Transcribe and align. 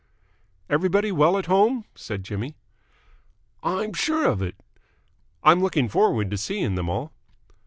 "Everybody 0.67 1.11
well 1.11 1.37
at 1.37 1.45
home?" 1.45 1.85
said 1.93 2.23
Jimmy. 2.23 2.55
"I'm 3.61 3.93
sure 3.93 4.25
of 4.27 4.41
it." 4.41 4.55
"I'm 5.43 5.61
looking 5.61 5.89
forward 5.89 6.31
to 6.31 6.37
seeing 6.39 6.73
them 6.73 6.89
all." 6.89 7.11